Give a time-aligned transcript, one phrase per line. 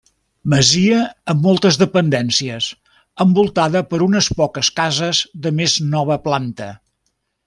[0.51, 1.01] Masia
[1.33, 2.69] amb moltes dependències,
[3.27, 6.71] envoltada per unes poques cases de més nova planta.